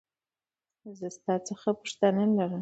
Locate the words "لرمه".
2.37-2.59